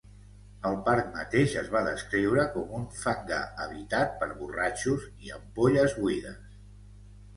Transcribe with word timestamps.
El 0.69 0.77
parc 0.85 1.09
mateix 1.17 1.51
es 1.61 1.67
va 1.75 1.81
descriure 1.87 2.45
com 2.57 2.73
un 2.79 2.87
"fangar 3.01 3.43
habitat 3.67 4.17
per 4.23 4.31
borratxos 4.41 5.05
i 5.29 5.35
ampolles 5.37 5.99
buides". 6.03 6.41